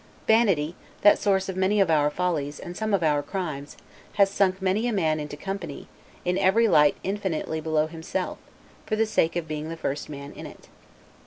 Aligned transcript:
Vanity, 0.25 0.73
that 1.01 1.19
source 1.19 1.47
of 1.47 1.55
many 1.55 1.79
of 1.79 1.91
our 1.91 2.09
follies, 2.09 2.59
and 2.59 2.71
of 2.71 2.77
some 2.77 2.91
of 2.91 3.03
our 3.03 3.21
crimes, 3.21 3.77
has 4.13 4.31
sunk 4.31 4.59
many 4.59 4.87
a 4.87 4.91
man 4.91 5.19
into 5.19 5.37
company, 5.37 5.87
in 6.25 6.39
every 6.39 6.67
light 6.67 6.97
infinitely, 7.03 7.61
below 7.61 7.85
himself, 7.85 8.39
for 8.87 8.95
the 8.95 9.05
sake 9.05 9.35
of 9.35 9.47
being 9.47 9.69
the 9.69 9.77
first 9.77 10.09
man 10.09 10.31
in 10.33 10.47
it. 10.47 10.69